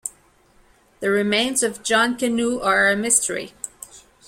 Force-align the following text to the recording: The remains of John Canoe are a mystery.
The 0.99 1.11
remains 1.11 1.61
of 1.61 1.83
John 1.83 2.17
Canoe 2.17 2.59
are 2.59 2.87
a 2.89 2.95
mystery. 2.95 3.53